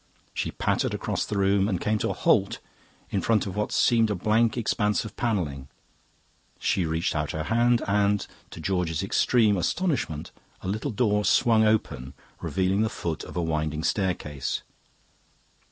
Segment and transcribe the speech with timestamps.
[0.33, 2.57] She pattered across the room and came to a halt
[3.11, 5.67] in front of what seemed a blank expense of panelling.
[6.57, 12.15] She reached out her hand and, to George's extreme astonishment, a little door swung open,
[12.41, 14.63] revealing the foot of a winding staircase.